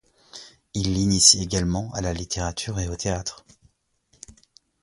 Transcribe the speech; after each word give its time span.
Ils 0.73 0.95
l'initient 0.95 1.43
également 1.43 1.91
à 1.93 2.01
la 2.01 2.11
littérature 2.11 2.79
et 2.79 2.89
au 2.89 2.95
théâtre. 2.95 3.45